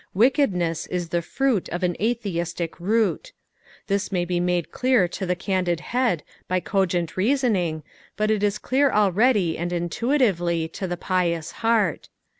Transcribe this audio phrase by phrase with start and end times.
[0.15, 3.33] Wickedness is the fruit of an utheistic root.
[3.85, 7.83] Thia may be made clear to the candid head by cogent reasoning,
[8.17, 12.09] but it is clear already and intuitively to the pious heart.